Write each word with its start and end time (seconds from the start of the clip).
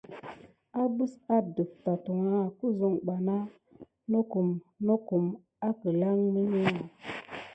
Əɓes 0.81 1.13
adəf 1.35 1.71
tatwaha 1.83 2.37
qn 2.43 2.53
kiso 2.57 2.87
va 2.91 2.97
bana 3.07 3.35
tumpay 4.31 4.85
nok 4.87 5.01
akukume 5.69 6.11
milimuya. 6.33 6.69